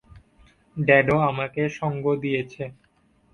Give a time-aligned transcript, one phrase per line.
[0.77, 2.63] ড্যাডো আমাকে সঙ্গ দিয়েছে।